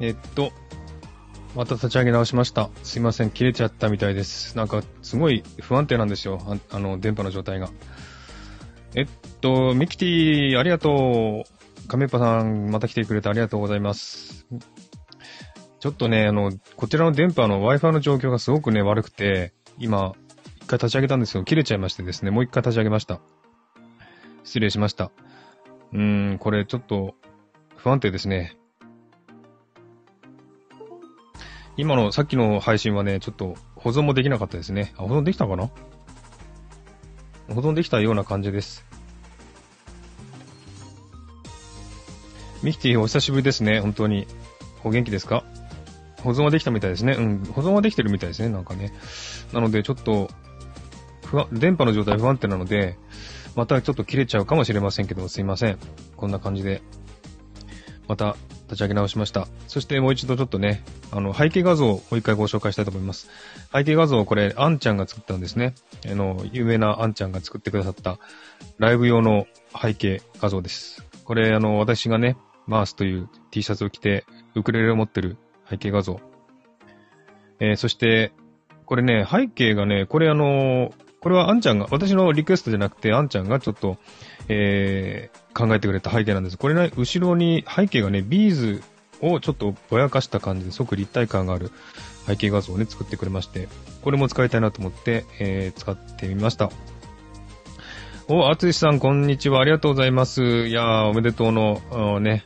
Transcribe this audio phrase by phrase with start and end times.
[0.00, 0.52] えっと、
[1.54, 2.70] また立ち上げ直しました。
[2.82, 4.56] すいません、切れちゃったみたいです。
[4.56, 6.40] なんか、すごい不安定なんですよ。
[6.46, 7.70] ああの、電波の状態が。
[8.94, 9.06] えっ
[9.40, 11.88] と、ミキティ、ありがとう。
[11.88, 14.46] カメッパさん、また来てくれてありがとうございます。
[15.80, 20.14] ちょっとね、あの、こちらの電波の Wi-Fi の状況がすごくね、悪くて、今、
[20.56, 23.20] 一回立ち上げたんですけど、切れちゃいましてですね、もう一回立ち上げました。
[24.42, 25.12] 失礼しました。
[25.92, 27.14] うーん、これちょっと、
[27.76, 28.58] 不安定ですね。
[31.76, 34.94] 今の、さっきの配信はね、ちょっと保存もできなかったですね。
[34.96, 35.70] あ、保存できたかな？
[37.54, 38.84] 保存できたような感じです。
[42.62, 44.26] ミキティお久しぶりですね、本当に。
[44.84, 45.44] お元気ですか？
[46.22, 47.12] 保存はできたみたいですね。
[47.12, 48.92] うん、保存はできてるみたいですね、なんかね。
[49.52, 50.28] なので、ちょっと、
[51.26, 52.96] 不安、電波の状態不安定なので、
[53.54, 55.78] またちょっと切れちゃうかもしれませんけど、すいません。
[56.16, 56.82] こんな感じで、
[58.08, 58.36] また
[58.66, 59.48] 立ち上げ直しました。
[59.68, 63.28] そしてもう一度ちょっとね、あの、背景画像をもう一回ご紹介したいと思います。
[63.72, 65.74] 背景画像、これ、あんちゃんが作ったんですね。
[66.10, 68.18] あの、有名なあんちゃんが作ってくださった、
[68.78, 69.46] ライブ用の
[69.80, 71.04] 背景画像です。
[71.24, 72.36] これ、あの、私がね、
[72.66, 75.36] マースという T シャツを着て、ウクレレを持ってる
[75.68, 76.20] 背景画像。
[77.60, 78.32] えーそして、
[78.84, 83.98] これね、背景がね、これあのこれはあんちゃんが、私のリクエストじゃなくて、あんちゃんがちょっと、
[84.48, 86.58] えー考えてくれた背景なんです。
[86.58, 88.82] これね、後ろに背景がね、ビーズ
[89.22, 91.70] をちょっとぼやかした感じで、即立体感がある
[92.26, 93.66] 背景画像をね、作ってくれまして、
[94.02, 96.70] これも使いたいなと思って、えー使ってみました。
[98.28, 99.60] お、あつしさん、こんにちは。
[99.60, 100.42] ありがとうございます。
[100.42, 102.44] いやー、おめでとうの、ね、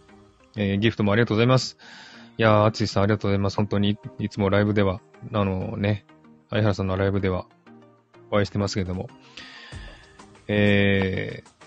[0.57, 1.79] えーギフトもありがとうございます。
[2.39, 3.57] いやー、あつしさん、ありがとうございます。
[3.57, 5.01] 本当に、いつもライブでは、
[5.33, 6.07] あのね、
[6.51, 7.47] 相原さんのライブでは、
[8.31, 9.09] お会いしてますけども、
[10.47, 11.60] えー、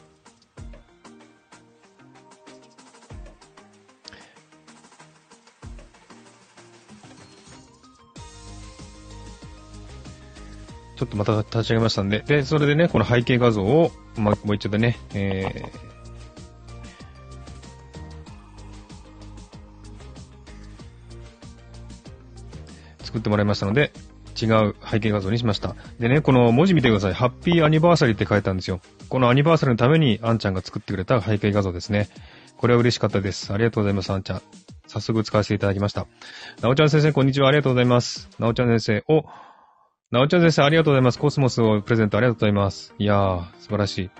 [11.03, 23.91] ちょっとまた立ち上げましたんで、で、それでね、この背景画像を、ま、もう一度ね、えー、作ってもらいましたので、
[24.41, 25.75] 違う背景画像にしました。
[25.99, 27.13] でね、この文字見てください。
[27.13, 28.79] ハッピーアニバーサリーって書いてあるんですよ。
[29.09, 32.07] このアニバーサリーのために、あんちゃんが作ってくれた背景画像ですね。
[32.55, 33.51] これは嬉しかったです。
[33.51, 34.41] ありがとうございます、あんちゃん。
[34.87, 36.07] 早速使わせていただきました。
[36.61, 37.49] なおちゃん先生、こんにちは。
[37.49, 38.29] ありがとうございます。
[38.39, 39.25] なおちゃん先生、お、
[40.13, 41.17] なおちゃん先生、ありがとうございます。
[41.17, 42.93] コスモスをプレゼントありがとうございます。
[42.99, 44.11] いやー、素晴らしい。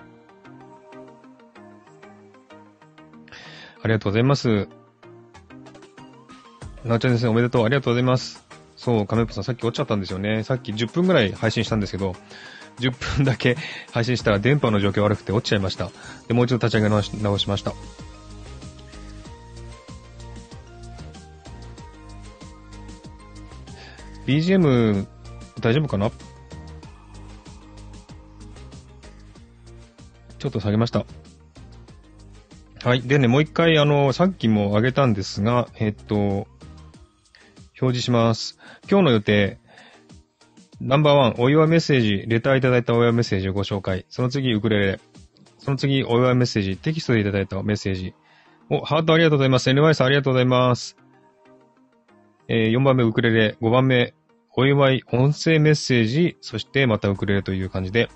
[3.80, 4.66] ありがとうございます。
[6.84, 7.64] なおちゃん先生、おめでとう。
[7.64, 8.44] ありがとうございます。
[8.74, 10.42] そう、カメプさん、さっき落ちちゃったんですよね。
[10.42, 12.16] さっき10分ぐらい配信したんですけど、
[12.80, 13.56] 10分だけ
[13.92, 15.90] 配信したら電波の状況悪くて落ちちゃいました。
[16.26, 17.72] で、もう一度立ち上げ直直しました。
[24.26, 25.13] BGM
[25.60, 26.10] 大丈夫かな？
[30.38, 31.06] ちょっと下げました。
[32.82, 33.00] はい。
[33.00, 36.46] でね、もう一回、あの、さっきも上げたんですが、えっと、表
[37.78, 38.58] 示します。
[38.90, 39.58] 今日の予定、
[40.82, 44.04] ナンバーワン、お祝いメッセージ、レターいただいたお祝いメッセージをご紹介。
[44.10, 45.00] その次、ウクレレ。
[45.60, 48.12] その次、お祝いメッセージ、テキストでいただいたメッセージ。
[48.68, 49.70] お、ハートありがとうございます。
[49.70, 50.98] NY さんありがとうございます。
[52.48, 53.56] えー、4番目、ウクレレ。
[53.62, 54.12] 5番目、
[54.56, 58.08] お祝い、音声メッセージ、そしてまたウクレレという感じで、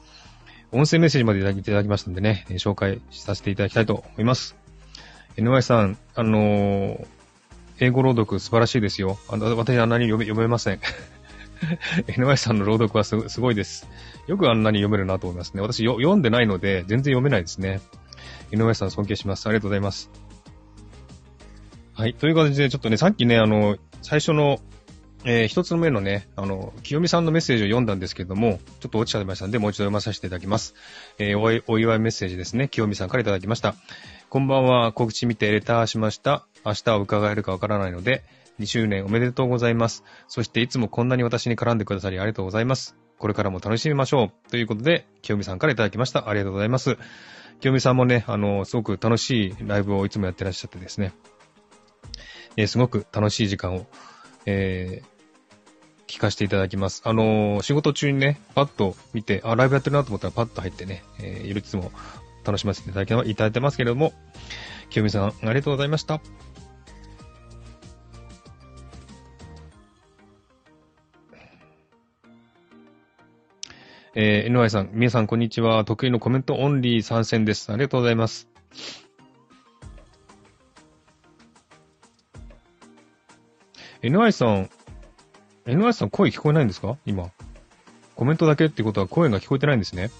[0.71, 4.57] 音声メッセージまでいただきましたんでね、紹介させていただきたいと思います。
[5.37, 7.07] NY さん、あのー
[7.81, 9.19] 英語朗読素晴らしいですよ。
[9.29, 10.81] あの、私あんなに読め、読めません。
[12.09, 13.89] NY さんの朗読はすごすごいです。
[14.27, 15.63] よくあんなに読めるなと思いますね。
[15.63, 17.81] 私よ読んでないので、全然読めないですね。
[18.51, 19.47] NY さん尊敬します。
[19.47, 20.11] ありがとうございます。
[21.95, 22.15] はい。
[22.15, 24.61] という感じで、ちょっとね、さっきね、あの、最初の、
[25.25, 30.75] えー一つ目のね、あの、清美さんのメッセージを読んだんですけども、ちょっと落ちちゃいましたんで、もう一度読まさせていただきます。
[31.19, 32.69] えーおお祝いメッセージですね。
[32.69, 33.75] 清美さんからいただきました。
[34.31, 36.47] こんばんは、告知見てレターしました。
[36.65, 38.23] 明日は伺えるかわからないので、
[38.61, 40.05] 2周年おめでとうございます。
[40.29, 42.97] そしていつもこんなに私に絡んでくださりありがとうございます。
[43.19, 44.51] これからも楽しみましょう。
[44.51, 46.29] ということで、清美さんからいただきました。
[46.29, 46.97] ありがとうございます。
[47.61, 51.13] 清美さんもね、あの、すごく楽しいライブをいつもやってらっしゃってですね、
[52.57, 53.87] えーすごく楽しい時間を、
[54.49, 55.19] えー
[56.07, 57.03] 聞かせていただきます。
[57.05, 61.93] あのー仕事中にね、パッと見て、あ、ライブやってるなと思ったらパッと入ってね、えーいつも
[62.45, 64.15] 楽しませていただきいただいてますけれども、
[64.89, 66.23] 清美さん、ありがとうございました。
[74.15, 75.85] えー、NY さん、皆さんこんにちは。
[75.85, 77.71] 得意のコメントオンリー参戦です。
[77.71, 78.49] ありがとうございます。
[84.03, 84.71] NY さん、
[85.67, 86.97] NY さん声聞こえないんですか？
[87.05, 87.31] 今。
[88.15, 90.11] コメントだけってことは声が聞こえてないんですね。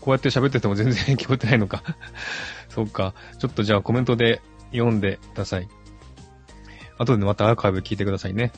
[0.00, 1.82] こうやって喋ってても全然聞こえてないのか
[2.68, 3.14] そっか。
[3.38, 4.40] ちょっとじゃあコメントで
[4.72, 5.68] 読んでください。
[6.98, 8.52] 後でまたアーカイブ聞いてくださいね。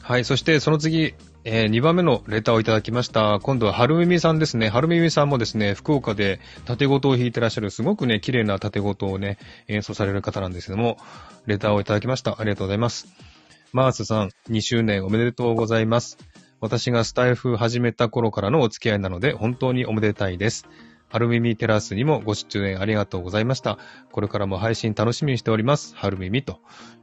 [0.00, 3.40] はい、そしてその次、えー、2番目のレターをいただきました。
[3.42, 4.68] 今度は春耳さんですね。
[4.68, 10.98] 春耳さんもですね、福岡で縦ごとを弾いてらっしゃる、すごくね、綺麗な縦ごとをね、演奏される方なんですけども、
[11.46, 12.40] レターをいただきました。
[12.40, 13.08] ありがとうございます。
[13.72, 16.16] マースさん、2周年おめでとうございます。
[16.60, 20.68] 私がスタイフ始めた頃からのお付き合いなので、本当におめでたいです。
[21.08, 23.78] 春耳テラスにもご出演ありがとうございました。
[24.12, 25.96] これからも配信楽しみにしております。
[25.96, 26.60] 春耳と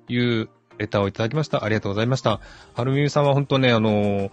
[0.07, 0.49] いう
[0.79, 1.63] レターをいただきました。
[1.63, 2.39] ありがとうございました。
[2.73, 4.31] はるみみさんは本当ね、あの、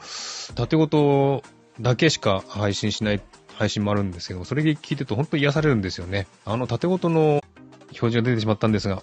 [0.54, 1.42] 縦ごと
[1.80, 3.20] だけしか配信しない
[3.56, 6.26] 配信もあるんですけど、それで聞いてると本当に癒されるんですよね。
[6.44, 7.42] あの縦ごとの
[7.86, 9.02] 表示が出てしまったんですが、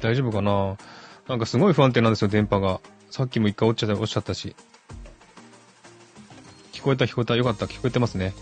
[0.00, 0.76] 大丈夫かな？
[1.28, 2.80] なんかすごい不安定なんですよ、電波が。
[3.10, 4.54] さっきも一回落ちちゃった、落ちちゃったし。
[6.72, 7.36] 聞こえた聞こえた。
[7.36, 8.32] よかった、聞こえてますね。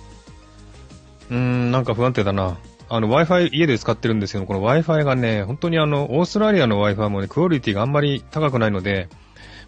[1.30, 2.58] うーん、なんか不安定だな。
[2.90, 9.08] あの Wi-Fi 家で使ってるんですけど、この Wi-Fi がね、本当にあの、オーストラリアの Wi-Fi もね、クオリティがあんまり高くないので、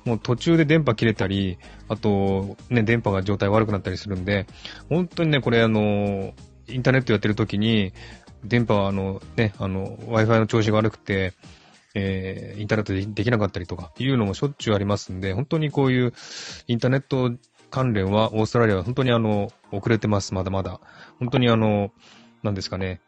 [0.05, 1.58] もう途中で電波切れたり、
[1.88, 4.46] あと、ね、電波が状態悪くなったりするんで、
[4.88, 6.32] 本当にね、これあの、
[6.69, 7.93] インターネットやってる時に、
[8.44, 11.34] 電波はあの、ね、あの、Wi-Fi の調子が悪くて、
[11.94, 16.12] えー、インターネットでできなかったりとかいうのもしょっちゅうありますんで、本当にこういう
[16.69, 17.32] インターネット
[17.70, 20.81] 関連はオーストラリアは本当にあの、遅れてます、まだまだ。
[21.19, 21.90] 本当にあの、
[22.43, 23.00] なんですかね、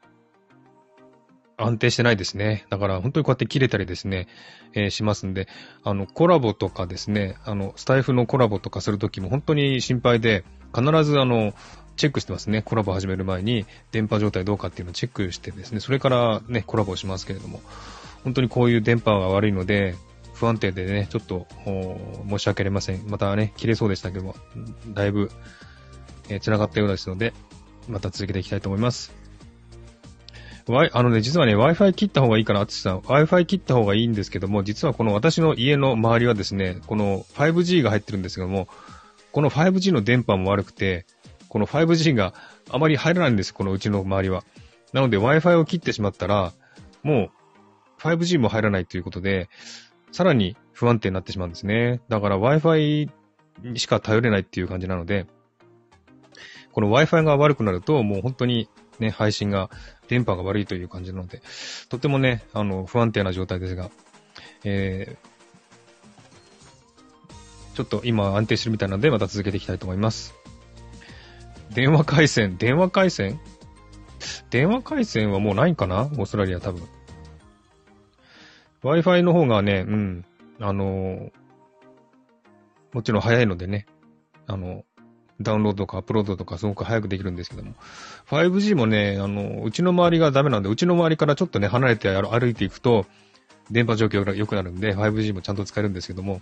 [1.65, 2.67] 安定してないですね。
[2.71, 4.29] だから本当にこうやって切れたりですね、
[4.75, 5.49] えー、しますんで、
[5.85, 10.45] あの、コラボとかですね、あの、スタイフのコラボとかするときも本当に心配で、
[10.75, 11.55] 必ずあの、
[11.97, 12.63] チェックしてますね。
[12.63, 17.61] コラボ始める前に、電波状態どうかっていうのをチェックしてですね、それからね、コラボしますけれども、
[18.25, 19.95] 本当にこういう電波が悪いので、
[20.35, 21.47] 不安定でね、ちょっと、
[22.29, 23.07] 申し訳ありません。
[23.09, 24.35] またね、切れそうでしたけども、
[24.89, 25.31] だいぶ、
[26.29, 27.33] えー、繋がったようですので、
[27.89, 29.22] また続けていきたいと思います。
[30.69, 32.99] ワイ、あのね、実はね、Wi-Fi 切った方がいいかな、あつさん。
[33.01, 38.69] Wi-Fi 切った方がいいんですけども、実はこの私の家の周りはですね、この 5G が入ってるんですけども、
[39.33, 41.07] この 5G の電波も悪くて、
[41.49, 42.35] この 5G が
[42.71, 44.45] あまり入らないんです、このうちの周りは。
[44.93, 46.53] なので Wi-Fi を切ってしまったら、
[47.03, 47.31] も
[47.99, 49.49] う 5G も入らないということで、
[50.13, 52.01] さらに不安定になってしまうんですね。
[52.09, 53.11] だから Wi-Fi
[53.63, 55.27] にしか頼れないっていう感じなので、
[56.73, 58.69] この Wi-Fi が悪くなると、もう本当に
[58.99, 59.71] ね、配信が、
[60.13, 61.41] 電波が悪いという感じなので、
[61.89, 63.91] とてもね、あの、不安定な状態ですが、
[64.63, 70.35] えー、ちょっと今安定してるみたいなので、また続けていきたいと思います。
[71.71, 73.41] 電話回線、電話回線？
[74.51, 76.03] 電話回線はもうないんかな？
[76.03, 76.87] オーストラリア多分。
[78.83, 80.27] Wi-Fi の方がね、うん、
[80.61, 81.33] あのー、
[82.93, 83.87] もちろん早いのでね、
[84.47, 84.85] あの、
[85.43, 87.75] ダウンロードとかアップロードとかすごく早くできるんですけども。
[88.29, 93.07] 5G もね、あの、うちの周りがダメなんで、うちの周りからちょっとね、離れて歩いていくと、
[93.71, 96.41] 電波状況が良くなるんで、5G もちゃんと使えるんですけども、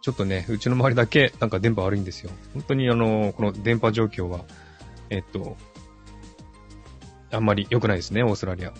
[0.00, 2.30] ちょっとね、うちの周りだけなんか電波悪いんですよ。
[2.54, 4.44] 本当にあの、この電波状況は、
[5.10, 5.56] えっと、
[7.30, 8.72] あんまり良くないですね、オーストラリア。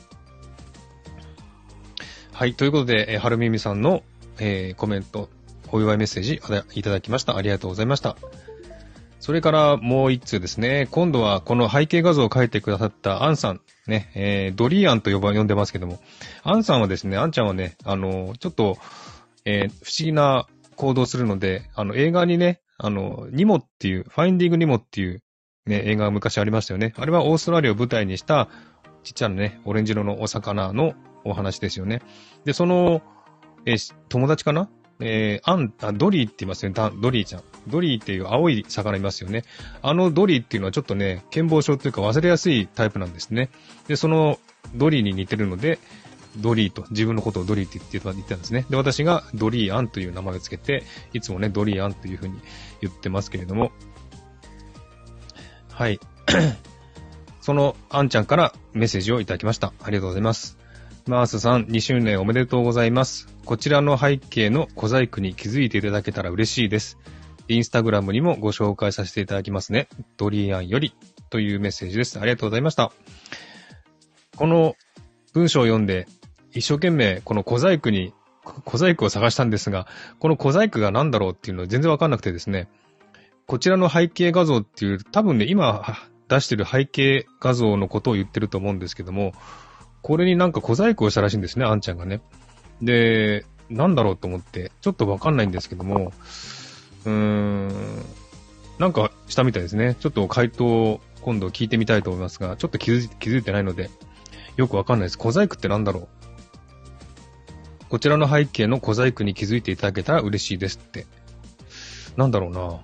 [2.33, 4.03] はい、ということで、えー、はるみみさんの、
[4.39, 5.29] えー、コメント、
[5.73, 6.41] お祝いメッセージ
[6.75, 7.37] いただきました。
[7.37, 8.17] ありがとうございました。
[9.21, 10.89] それからもう一通ですね。
[10.91, 13.61] 今度はこの背景画像を描いてくださったアンさん。
[13.87, 15.99] ね、えー、ドリーアンと呼ば、呼んでますけども。
[16.43, 18.77] アンさんはですね、アンちゃんはね、あの、ちょっと、
[19.45, 20.47] えー、不思議な
[20.77, 25.23] 行動するので、あの、映画にね、あの、ニモっていう、ファインディングニモっていう
[25.69, 26.95] ね、映画が昔ありましたよね。
[26.97, 28.49] あれはオーストラリアを舞台にした、
[29.05, 30.95] ちっちゃなね、オレンジ色のお魚の
[31.25, 32.03] お話ですよね。
[32.45, 33.03] で、その、
[33.67, 34.69] えー、友達かな
[35.01, 36.91] えー、アン、あ、ドリーって言いますよね。
[37.01, 37.43] ドリーちゃん。
[37.69, 39.45] ドリーっていう青い魚いますよね。
[39.83, 43.51] あのドリーっていうのはちょっとね、健忘症というか忘れやすいタイプなんですね。
[43.87, 44.39] で、その
[44.75, 45.79] ドリーに似てるので、
[46.37, 48.67] ドリーと、自分のことをドリーって言ってたんですね。
[48.71, 52.39] で、私がドリーアンという名前をつけて、いつもね、ドリーアンというふうに
[52.81, 53.73] 言ってますけれども、
[55.73, 56.01] はい。
[57.41, 59.73] そのアンちゃんからメッセージをいただきました。
[59.83, 60.58] ありがとうございます。
[61.11, 63.29] マースさん、2周年おめでとうございます。
[63.47, 66.99] こちらの背景の小細工に気づいていただけたら嬉しいです。
[67.49, 69.89] インスタグラムにもご紹介させていただきますね。
[70.19, 70.95] ドリアンより
[71.31, 72.21] というメッセージです。
[72.21, 72.93] ありがとうございました。
[74.37, 74.77] この
[75.33, 76.07] 文章を読んで、
[76.53, 78.13] 一生懸命この小細工に、
[78.45, 79.87] 小細工を探したんですが、
[80.19, 82.69] この小細工が何だろうっていうのは全然わかんなくてですね、
[83.47, 85.97] こちらの背景画像っていう、多分ね、今
[86.29, 89.33] 出してる背景画像のことを言ってると思うんですけども、
[90.03, 92.21] これになんか小細工をしたらしいんですね、あんちゃんがね。
[92.83, 96.13] で、なんだろうと思って、ちょっとわかんないんですけども、
[97.05, 97.69] うーん、
[98.79, 99.97] なんかしたみたいですね。
[99.99, 103.91] ちょっと回答を今度聞いてみたいと思いますが、ちょっと気づい気づいてないので、
[104.57, 105.19] よくわかんないです。
[105.19, 106.09] 小細工ってなんだろう？
[107.89, 111.07] こちらの背景の小細工に気づいていただけたら嬉しいですって。
[112.17, 112.81] なんだろうな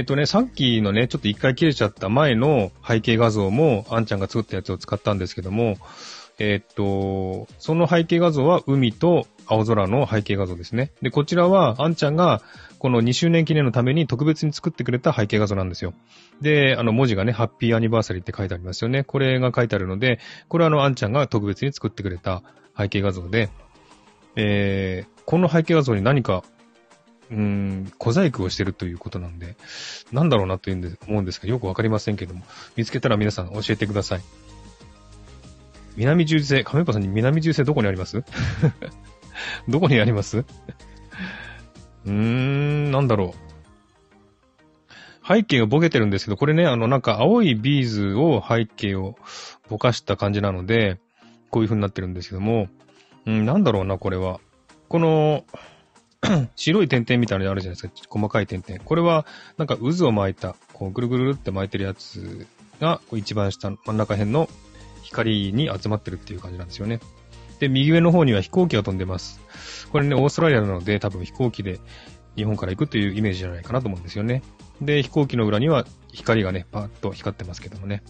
[0.00, 5.76] えっとね、さっきのね、ちょっと一回切れちゃった前の背景画像も、あんちゃんが作ったやつを使ったんですけども、
[6.38, 10.90] えっと、その背景画像は海と青空の背景画像ですね。
[11.02, 12.40] で、こちらは、あんちゃんが、
[12.78, 15.92] この2周年記念のために特別に作ってくれた背景画像なんですよ。
[16.40, 19.04] で、あの文字がね、ハッピーアニバーサリーって書いてありますよね。
[19.04, 22.42] これが書いてあるので、これはあの、あんちゃんが特別に作ってくれた
[22.74, 23.50] 背景画像で、
[24.34, 26.42] えー、この背景画像に何か、
[27.30, 29.56] うーん、小細工をしてるということなんで、
[30.12, 32.42] なんだろうなというんで思うんですけど、よくわかりませんけども、
[32.76, 34.20] 見つけたら皆さん教えてください。
[35.96, 38.22] 南十字星、亀パさんに南十字星どこにあります？
[39.68, 40.38] どこにあります？
[40.38, 43.50] うーん、なんだろう。
[45.26, 49.16] 背景がボケてるんですけど、これね、あの、なんか青いビーズを背景を
[49.68, 50.98] ぼかした感じなので、
[51.50, 52.68] こういう風になってるんですけども、
[53.26, 54.40] うん、なんだろうな、これは。
[54.88, 55.44] この
[56.56, 58.08] 白い点々みたいなのあるじゃないですか。
[58.08, 58.84] 細かい点々。
[58.84, 62.46] これは、なんか渦を巻いた、こう、ぐるぐるって巻いてるやつ
[62.80, 64.48] が、こう一番下、真ん中辺の
[65.02, 67.00] 光に集まってるっていう感じなんですよね。
[67.58, 69.40] で、右上の方には飛行機が飛んでます。
[69.90, 71.78] これね、オーストラリアなので多分飛行機で
[72.36, 74.42] 日本から行くというイメージじゃないかなと思うんですよね。
[74.80, 78.02] で、飛行機の裏には光がね、パーッと光ってますけどもね。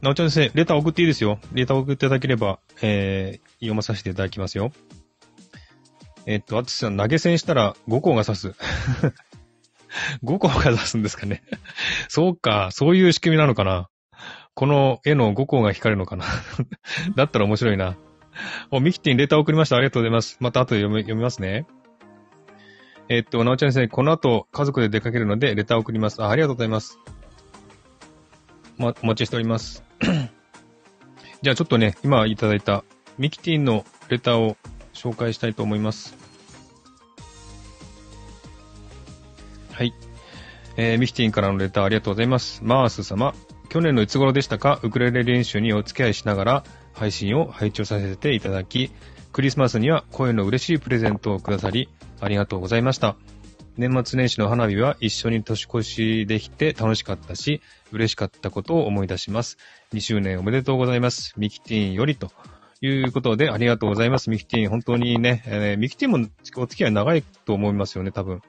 [0.00, 1.40] なおちゃん先生、レター送っていいですよ。
[1.52, 4.72] レター送っていただければ、えー、読まさせていただきますよ。
[6.26, 8.54] え、っと、あつさん、投げ銭したら5個が刺す。
[10.24, 11.42] 5個が刺すんですかね。
[12.08, 13.88] そうか、そういう仕組みなのかな。
[14.54, 16.24] この絵の5個が光るのかな。
[17.16, 17.96] だったら面白いな。
[18.70, 19.76] お、ミキティにレター送りました。
[19.76, 20.36] ありがとうございます。
[20.40, 21.66] また後で読み読みますね。
[23.08, 26.22] え、っと、なおちゃん先生、この後家族で出かけるのでレター送ります。
[26.22, 26.98] あありがとうございます。
[28.76, 29.82] ま、お待ちしております。
[31.40, 32.84] じゃあちょっとね、今いただいた
[33.16, 34.56] ミキティのレターを
[34.92, 36.16] 紹介したいと思います。
[39.72, 39.94] はい。
[40.76, 42.60] えー、ミキティンからのレターありがとうございます。
[42.64, 43.34] マース様、
[43.68, 48.90] 去年のいつ頃でしたか、ウクレレ練習にお付き合いしながら配信を拝聴させていただき、
[49.32, 51.88] クリスマスには声の嬉しいプレゼントをくださり、
[52.20, 53.16] ありがとうございました。
[53.78, 59.56] 年末年始の花火は一緒に年越しできて楽しかったし、嬉しかったことを思い出します。
[59.92, 61.32] 2周年おめでとうございます。
[61.36, 62.32] ミキティンよりと
[62.80, 64.30] いうことで、ありがとうございます。
[64.30, 68.42] ミキティン、本当にね、えー、ミキティンもお付き合い長いと思いますよね、多分。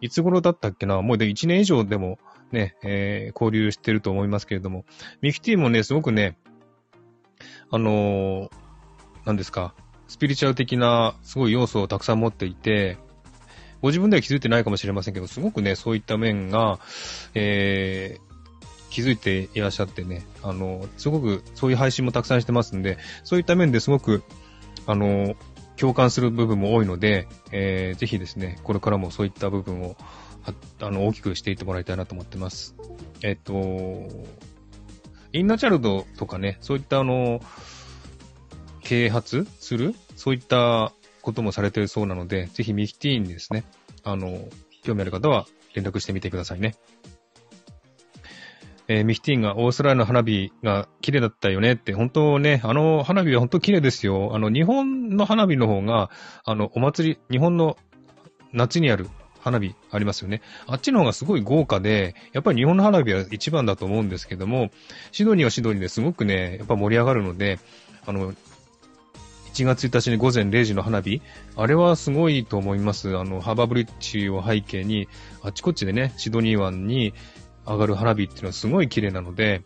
[0.00, 1.02] いつ頃だったっけな？
[1.02, 2.20] もうで1年以上でも
[2.52, 4.84] ね、えー、交流してると思いますけれども、
[5.20, 6.38] ミキティンもね、すごくね、
[7.72, 8.50] あのー、
[9.24, 9.74] 何ですか、
[10.06, 12.98] スピリチュアル的なすごい要素をたくさん持っていて、
[13.82, 16.78] ご自分では気づいてないかもしれませんけど、すごくね、そういった面が、
[17.34, 24.22] えー、気づいていらっしゃってね、あの、すごくそういう配信もたくさんしてますんで、そういった面ですごく、
[24.86, 25.34] あの、
[25.76, 29.96] 共感する部分も多いので、えー、ぜひですね、これからもそういった部分を、
[30.80, 32.74] あの、大きくしていってもらいたいなと思ってます。
[33.22, 33.52] えっと、
[35.32, 37.40] インナーチャルドとかね、そういったあの、
[38.82, 43.64] 啓発するそういったこともされてるそうなので、ぜひミキティーンにですね、
[44.04, 44.48] あの、
[44.82, 46.74] 興味ある方は連絡してみてくださいね。
[48.88, 54.34] えー、ミキティンがオーストラリアの花火が綺麗だったよねって、本当ね、あの花火は本当綺麗ですよ。
[54.34, 56.10] あの、日本の花火の方が、
[56.44, 57.76] あの、お祭り、日本の
[58.52, 59.08] 夏にある
[59.38, 60.42] 花火ありますよね。
[60.66, 64.70] あっちの方がすごい豪華で、やっぱり日本の花火は一番だと思うんですけども、
[65.12, 67.58] シドニーはシドニーですごくね、やっぱ盛り上がるので、
[68.06, 68.34] あの、
[69.52, 71.20] 1月1日に午前0時の花火、
[71.56, 73.16] あれはすごいと思います。
[73.16, 75.08] あの、ハーバーブリッジを背景に、
[75.42, 77.14] あちこちでね、シドニー湾に
[77.66, 79.62] 上がる花火っていうのはすごい綺麗なので、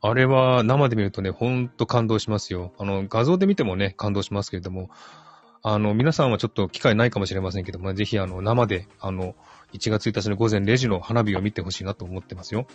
[0.00, 2.72] あれは生で見るとね、ほんと感動しますよ。
[2.78, 4.90] あの、画像で見てもね、感動しますけれども、
[5.62, 9.36] あの、皆さんはちょっと機会ないかもしれませんけども、ぜひあの、生で、あの、
[9.72, 12.66] 1月1日の午前0時の花火を見てほしいなと思ってますよ。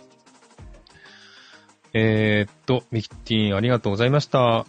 [1.92, 4.64] えー、っと、ミキティンありがとうございました。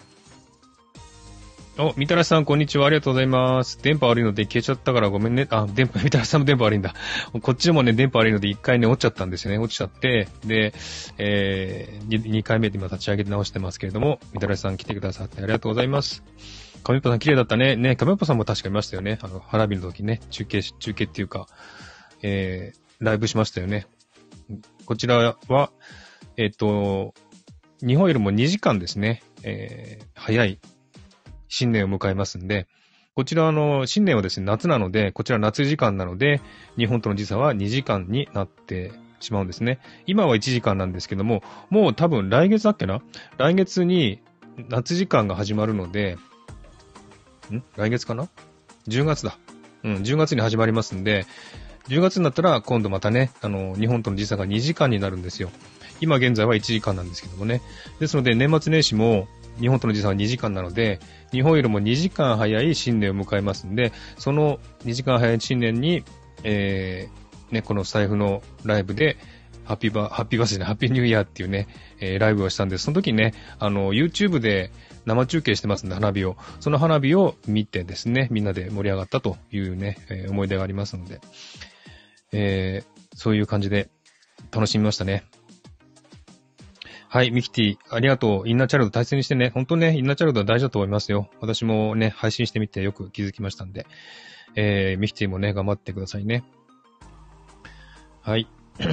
[1.81, 2.87] お、みたらしさん、こんにちは。
[2.87, 3.81] ありがとうございます。
[3.81, 5.47] 電波悪いので消えちゃったからごめんね。
[5.49, 6.93] あ、電波、 みたらしさんも電波悪いんだ。
[7.41, 9.59] こっちもね、電波悪いので一回ね、落ちちゃったんですよね。
[9.59, 10.73] 落ちちゃって、で、
[11.17, 16.21] えー、2, 回目で今立ち上げて直してますけれども、みたらしさん来てくださってありがとうございます。
[16.83, 17.77] かみぽさん綺麗だったね。
[17.77, 19.17] ね、かみぽさんも確かいましたよね。
[19.21, 21.47] あの、花火の時ね、中継、中継っていうか、
[22.21, 23.87] えー、ライブしましたよね。
[24.85, 25.71] こちらは、
[26.35, 27.13] えっ、と、
[27.79, 30.59] 日本よりも2時間ですね、えー、早い
[31.49, 32.67] 新年を迎えますんで、
[33.15, 36.39] こちらあの、新年はですね、夏なので、こちら夏時間なので、
[36.77, 39.79] 日本との時差は2時間になってしまうんですね。
[40.05, 43.01] 今は1時間なんですけども、もう多分来月だっけな？
[43.37, 44.21] 来月に
[44.69, 46.17] 夏時間が始まるので、
[47.51, 47.61] ん？
[47.75, 48.29] 来月かな
[48.87, 49.37] ?10 月だ。
[49.83, 51.25] うん、10月に始まりますんで、
[51.89, 55.49] 10月になったら今度またね、あの、日本との時差が2時間になるんですよ。
[56.01, 57.61] 今現在は1時間なんですけどもね。
[57.99, 59.27] ですので年末年始も
[59.59, 60.99] 日本との時差は2時間なので、
[61.31, 66.03] 日本よりも2時間早い新年を迎えますんで、その2時間早い新年に、
[66.43, 69.17] えー、ね、この財布のライブで、
[69.65, 71.67] ハッピーバ、ハッピーバースデー、ハッピーニューイヤーっていうね、
[71.99, 72.85] えー、ライブをしたんです。
[72.85, 74.71] その時ね、あの、YouTube で
[75.05, 76.37] 生中継してますんで、花火を。
[76.59, 81.21] その花火を見てですね、みんなで盛り上がったというね、えー、思い出がありますので、
[82.31, 83.89] えー、そういう感じで
[84.51, 85.23] 楽しみましたね。
[87.11, 88.47] はい、ミキティ、ありがとう。
[88.47, 89.49] インナーチャイルド大切にしてね。
[89.49, 91.27] ほんとね、インナーチャイルドは大事だと思いますよ。
[91.41, 93.87] 私もね、配信してみてよく気づきましたんで。
[94.53, 96.43] えー、ミキティもね、頑張ってくださいね。
[98.21, 98.47] はい。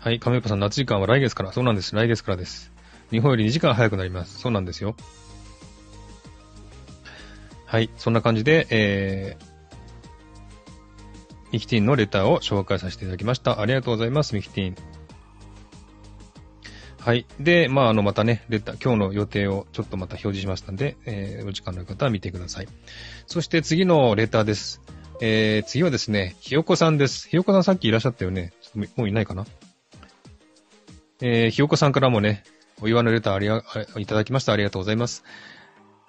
[0.00, 1.52] はい、亀岡さん、夏時間は来月から。
[1.52, 1.94] そうなんです。
[1.94, 2.72] 来月からです。
[3.10, 4.38] 日本より2時間早くなります。
[4.38, 4.96] そうなんですよ。
[7.66, 9.55] はい、そんな感じで、えー、
[11.52, 13.60] ミキティンのレターを紹介させていただきました。
[13.60, 14.76] ありがとうございます、ミキティン。
[17.06, 17.24] はい。
[17.38, 22.68] で、まあ、あの、またね、レター、今日の予定をちょっとまた表示しましたんで、えー、お時間のある方は見てください。
[23.28, 24.80] そして次のレターです。
[25.20, 27.28] えー、次はですね、ひよこさんです。
[27.28, 28.52] ひよこさんさっきいらっしゃったよね。
[28.96, 29.46] もういないかな
[31.20, 32.42] えー、ひよこさんからもね、
[32.82, 33.62] お祝いのレターありが、
[33.98, 34.52] いただきました。
[34.52, 35.22] ありがとうございます。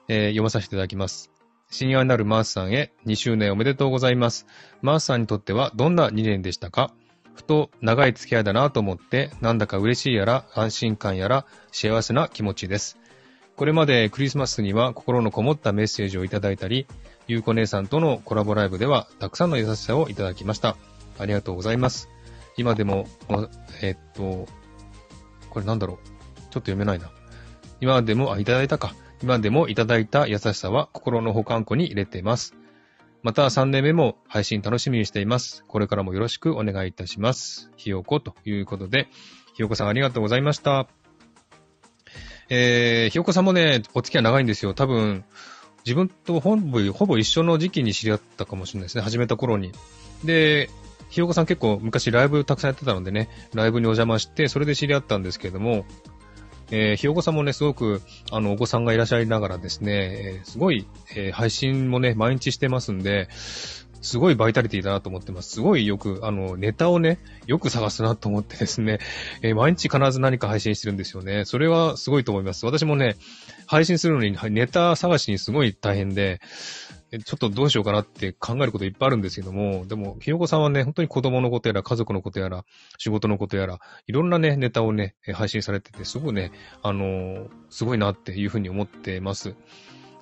[0.08, 1.37] えー、読まさせていただきます。
[1.70, 4.46] 親愛なるマースさんへ2周年おめでとうございます。
[4.82, 6.94] マースさんにとってはどんな2年でしたか？
[7.36, 12.98] ふと長い付き合いだなと思って、なんだか嬉しいやら安心感やら幸せな気持ちです。
[13.58, 16.88] これまでクリスマスには心のこもったメッセージをいただいたり、
[17.28, 20.78] ゆうこ姉さんとのコラボライブではたくさんの優しさをいただきました。
[21.20, 22.10] ありがとうございます。
[22.56, 23.08] 今でも、
[23.82, 24.48] えっと、
[25.50, 26.08] これなんだろう？
[26.08, 27.12] ちょっと読めないな。
[27.82, 28.96] 今でも、あ、いただいたか。
[29.22, 32.56] 今でもいただいた優しさは心の保管庫に入れています。
[33.24, 35.64] また3年目も配信楽しみにしています。
[35.68, 37.72] これからもよろしくお願いいたします。
[37.76, 39.08] ひよこということで、
[39.56, 40.88] ひよこさんありがとうございました。
[42.50, 44.74] えー、ひよこさんもね、お付き合い長いんですよ。
[44.74, 45.26] 多分、
[45.84, 49.02] 自分とほぼほぼ一緒の時期に知り合ったかもしれないですね。
[49.02, 49.72] 始めた頃に。
[50.24, 50.70] で、
[51.10, 55.86] ひよこさん結構昔ライブたくさんやってたのでね、ライブにお邪魔して、それで知り合ったんですけれども、
[56.72, 58.02] えー、ひよこさんもね、すごく、
[58.32, 59.92] あの、お子さんがいらっしゃいながらですね、
[60.38, 63.30] えー、すごい、えー、配信もね、毎日してますんで、
[64.02, 65.52] すごいバイタリティだなと思ってます。
[65.52, 69.00] すごいよく、あの、ネタをね、よく探すなと思ってですね、
[69.42, 71.46] えー、毎日必ず何か配信してるんですよね。
[71.46, 72.66] それはすごいと思います。
[72.66, 73.16] 私もね、
[73.66, 76.40] 配信するのにネタ探しにすごい大変で、
[77.12, 82.66] ちょっとどうしようかなって考えることいっぱいあるんですけども、でも、ひよこさんはね、本当に子供のことやら、家族のことやら、
[82.98, 86.52] 仕事のことやら、いろんなね、ネタをね、配信されてて、すごいね、
[86.84, 89.56] あのー、すごいなっていうふうに思ってます。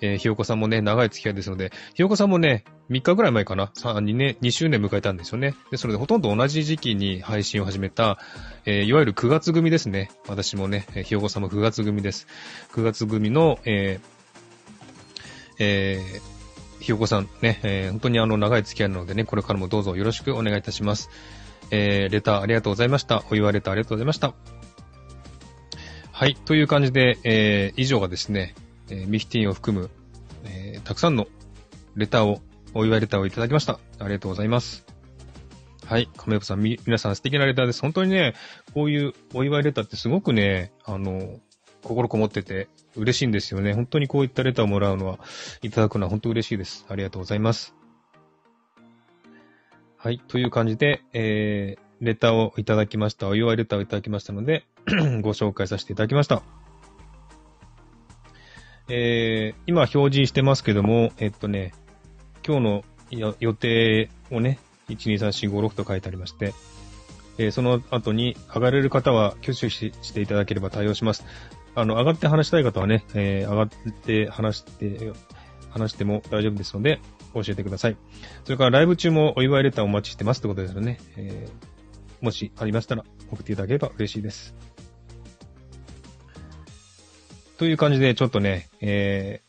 [0.02, 5.56] えー、ひよこさんもね、長い付き合いですので、ひよこさんもね、3日ぐらい前かな、2年、2周年迎えたんですよね。
[5.72, 8.20] で、それでほとんど同じ時期に配信を始めた、
[8.66, 10.12] えー、いわゆる9月組ですね。
[10.28, 12.28] 私もね、ひよこさんも9月組です。
[12.74, 14.16] 9月組の、えー、
[15.60, 16.35] えー、
[16.86, 21.10] ひよこさんね、えー、本当にあの長い付き合いなのでね、これからもどうぞよろしくお願いいたします。
[21.72, 23.24] えー、レターありがとうございました。
[23.32, 24.36] お祝いレターありがとうございました。
[26.12, 28.54] はい、という感じで、えー、以上がですね、
[28.92, 29.90] えー、ミフティンを含む、
[30.44, 31.26] えー、たくさんの
[31.96, 32.40] レターを、
[32.76, 33.80] お祝いレターをいただきました。
[33.98, 34.86] ありがとうございます。
[35.86, 36.08] はい。
[36.18, 37.82] 亀山さん、み、皆さん素敵なレターです。
[37.82, 38.36] 本当にね、
[38.76, 41.40] こういうお祝いレターってすごくね、あの、
[41.86, 43.74] 心こもってて嬉しいんですよね。
[43.74, 45.20] 本当にこういったレターをもらうのは、
[45.62, 46.86] いただくのは本当嬉しいです。
[46.90, 47.76] ありがとうございます。
[49.98, 50.20] はい。
[50.28, 53.28] という感じで、えー、レターをいただきました。
[53.28, 54.66] お祝いレターをいただきましたので
[55.22, 56.42] ご紹介させていただきました。
[58.88, 61.74] えー、今表示してますけども、えっとね、
[62.46, 66.54] 今日の予定をね、1、2、3、4、5、6と書いてありまして、
[67.38, 71.26] えー、その後に上がれる方は挙手していただければ対応します。
[71.76, 73.70] あの、上がって話したい方はね、えー、上がっ
[74.02, 75.12] て話して、
[75.70, 77.02] 話しても大丈夫ですので、
[77.34, 77.98] 教えてください。
[78.46, 81.00] それからライブ中もお祝いレターお待ちしてますってことですよね。
[81.18, 84.56] えー、もしありましたら送っていただければ嬉しいです。
[87.58, 89.42] という感じで、ちょっとね、え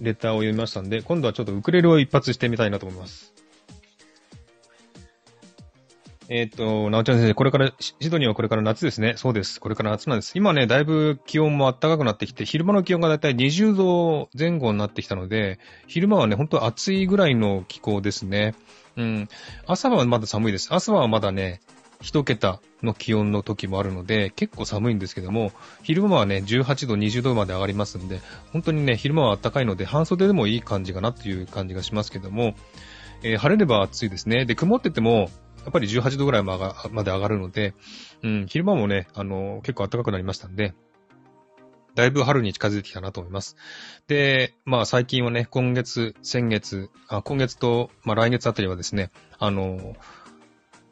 [0.00, 3.34] ー、レターを読みましたんで、今度はちょっとウクレレを一発してみたいなと思います。
[6.28, 9.14] えっ、と、なおちゃん先生、これから、シドニーはこれから夏ですね。
[9.16, 9.60] そうです。
[9.60, 10.32] これから夏なんです。
[10.36, 15.58] 今ね、だいぶ気温も暖かくなってきて、昼間の気温がだいたい20度前後になってきたので、
[15.88, 18.54] 昼間はね、本当暑いぐらいの気候ですね。
[18.96, 19.28] うん。
[19.66, 20.68] 朝はまだ寒いです。
[20.72, 21.60] 朝はまだね、
[22.00, 28.20] 一桁の気温の時もあるので、結構寒いんですけども、昼間はね、18度、20度まで上がりますんで、
[28.52, 32.54] 本当にね、昼間は暖かいので、半袖でもいい感じかなっていう感じがしますけども、
[33.22, 34.44] えー晴れれば暑いですね。
[34.46, 35.30] で、曇ってても、
[35.64, 37.74] やっぱり18度ぐらいまで上がるので、
[38.22, 40.74] うん、昼間もね、あの結構暖かくなりましたんで、
[41.94, 43.56] だいぶ春に近づいてきたなと思います。
[44.08, 49.94] で、まあ最近はね、今月、先月、あ今月と、まあ来月あたりはですね、あの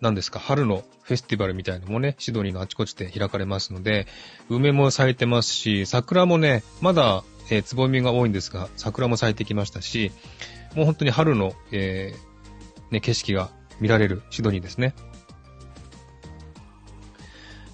[0.01, 4.07] 何ですか、春のフェスティバルみたいなのもね、シドニーのあちこちで開かれますので、
[4.49, 10.13] 梅も咲いてますし、桜もね、まだ、えーつぼみが多いんですが、桜も咲いてきましたし、
[10.75, 13.51] もう本当に春の、えーね、景色が
[13.81, 14.95] 見られるシドニーですね。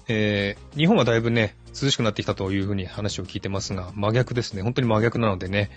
[0.07, 4.61] えー日本はだいぶね、涼しくなってきたというふうに話を聞いてますが、真逆ですね。
[4.61, 5.71] 本当に真逆なのでね、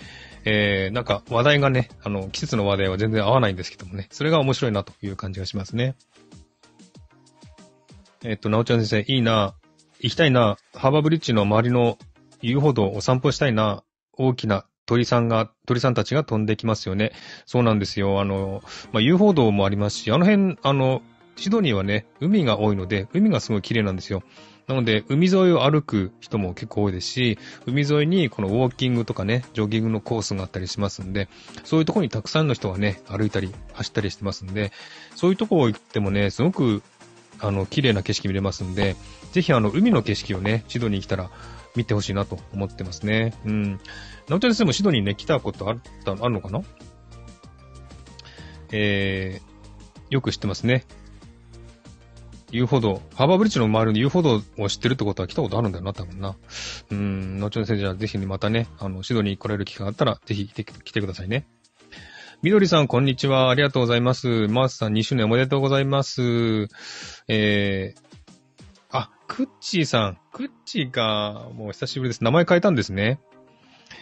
[0.45, 5.97] えーなんか話題がね、あの、季節の話題は全然合わないんですけどもね、それが面白いなという感じがしますね。
[8.23, 9.55] えっ、と、なおちゃん先生、いいな、
[10.01, 11.99] 行きたいな、ハーバーブリッジの周りの
[12.43, 17.13] 遊歩道お散歩したいな、大きな鳥さんが、鳥さんたちが飛んできますよね。
[17.47, 18.21] そうなんですよ。
[18.21, 18.61] あの、
[18.93, 21.01] まあ、遊歩道もありますし、あの辺、あの、
[21.37, 24.25] シドニーはね、海が多いので、海がすごい綺麗なんですよ。
[24.67, 31.29] なので、海沿いを歩く人も結構多いですし、海沿いにこのウォーキングとかね、ジョギングのコースがあったりしますんで、
[31.63, 34.73] そういうところにたくさんの人がね、歩いたり、走ったりしてますんで、
[35.15, 36.83] そういうところ行ってもね、すごく、
[37.39, 38.97] あの、綺麗な景色見れますんで、
[39.31, 41.31] ぜひあの、海の景色をね、シドニーに来たら
[41.77, 43.35] 見てほしいなと思ってますね。
[43.45, 43.81] うん。
[44.29, 46.63] なおちゃん先生もシドニーね、来たことあった、あるのかな？
[48.73, 50.85] えー、よく知ってますね。
[52.53, 53.01] 遊歩道。
[53.15, 56.37] ハーバーブリッジの周りの遊歩道を知ってるってことは来たことあるんだよな、多分な。
[56.91, 61.47] うん、なおちゃん先生じゃあぜひね、またね、あの、シドニー来られる機会があったら、ぜひ来て来てくださいね。
[62.43, 63.51] みどりさん、こんにちは。
[63.51, 64.49] ありがとうございます。
[64.49, 66.69] マースさん、2周年おめでとうございます。
[67.29, 68.10] えー、
[69.31, 70.19] クッチーさん。
[70.33, 71.51] クッチーか。
[71.55, 72.25] もう久しぶりです。
[72.25, 73.21] 名前変えたんですね。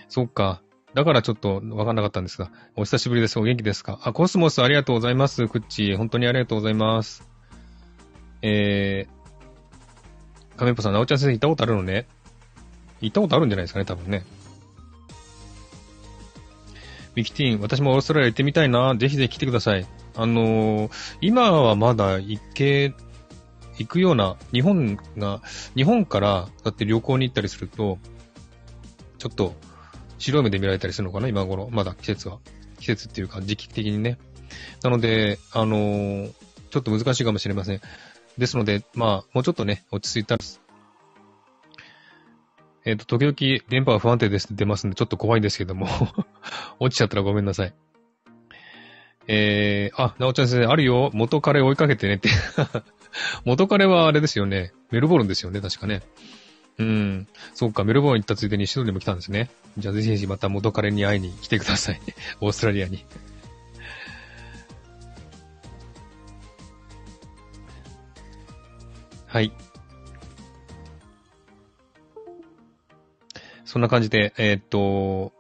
[0.09, 0.63] そっか。
[0.95, 2.51] だからちょっとわかんなかったんですが。
[2.77, 3.39] お久しぶりです。
[3.39, 4.01] お元気ですか？
[4.05, 5.47] あ、コスモスありがとうございます。
[5.47, 5.97] クッチー。
[5.99, 7.29] 本当にありがとうございます。
[8.41, 12.07] えー、亀っぽさん、なおちゃん先生行ったことあるのね
[13.03, 14.25] 行ったことあるんじゃないですかね、多分ね。
[17.15, 18.95] ミキティン、私もオーストラリア行ってみたいな。
[18.97, 19.87] ぜひぜひ来てください。
[20.17, 22.95] あのー今はまだ行け、
[23.79, 25.43] 行くような、日本が、
[25.75, 27.99] 日本から、だって旅行に行ったりすると、
[29.19, 29.55] ちょっと、
[30.19, 31.69] 白い目で見られたりするのかな今頃。
[31.71, 32.39] まだ季節は。
[32.81, 34.19] 季節っていうか、時期的にね。
[34.83, 36.33] なので、あのー
[36.71, 37.81] ちょっと難しいかもしれません。
[38.37, 40.45] ですので、まあ、もうちょっとね、落ち着いたら、
[42.85, 45.89] えっ、と、時々電波が不安定ですって出ますんで、ちょっと怖いんですけども、
[46.79, 47.75] 落ちちゃったらごめんなさい。
[49.27, 52.31] えー、あ、なおちゃん先生、あるよ、元彼追いかけてねって。
[53.45, 56.03] 元彼はあれですよね、メルボルンですよね、確かね。
[56.79, 59.51] うん、そうか、メルボルン行ったついでにシドニーも来たんですね。
[59.79, 62.01] じゃあぜひぜひまた元彼に会いに来てください。
[62.41, 63.05] オーストラリアに。
[69.27, 69.53] はい。
[73.65, 75.33] そんな感じで、えーっと、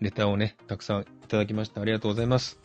[0.00, 1.80] レターをね、たくさんいただきました。
[1.80, 2.58] ありがとうございます。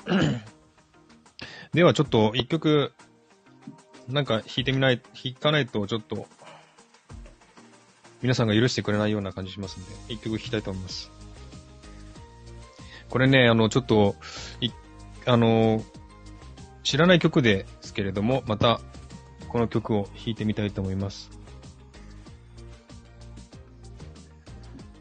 [1.73, 2.93] ではちょっと一曲、
[4.07, 6.27] なんか弾いてみない、弾かないとちょっと、
[8.21, 11.11] 皆さんが許してくれないような感じしますんで、一曲弾きたいと思います。
[13.09, 14.15] これね、あの、ちょっと、
[14.61, 14.71] い、
[15.25, 15.83] あの、
[16.83, 18.81] 知らない曲ですけれども、また、
[19.47, 21.29] この曲を弾いてみたいと思います。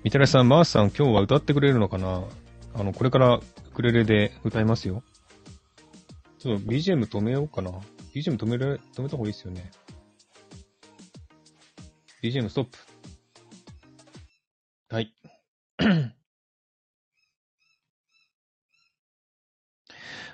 [0.05, 2.25] みたらしさん、マースさん、今日は歌ってくれるのかな？
[2.75, 3.43] あの、これからウ
[3.75, 5.03] クレレで歌いますよ。
[6.39, 7.71] ちょっと BGM 止めようかな。
[8.15, 9.71] BGM 止める、止めた方がいいですよね。
[12.23, 12.79] BGM ストップ。
[14.91, 15.13] はい。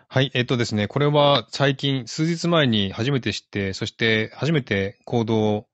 [0.08, 5.68] はい、えっとですね、これは最近、数日前に初めて知って、そして初めてコードを、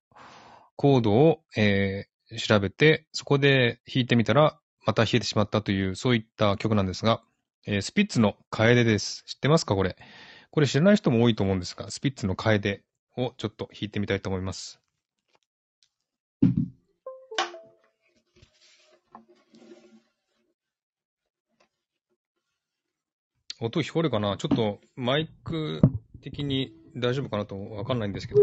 [0.76, 7.22] コードを、えー調べて、そこで弾いてみたら、また弾いてしまったという、そういった曲なんですが、
[7.66, 9.22] えースピッツの楓です。
[9.26, 9.94] 知ってますかこれ？
[10.50, 12.82] これ知らない人も多いと思うんですが、スピッツの楓
[13.18, 14.80] をちょっと弾いてみたいと思います。
[23.60, 24.38] 音聞こえるかな？
[24.38, 25.82] ちょっとマイク
[26.22, 28.40] 的に大丈夫かなとわかんないんですけど。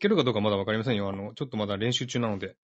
[0.00, 1.08] 弾けるかどうかまだわかりませんよ。
[1.08, 2.56] あの、ちょっとまだ練習中なので。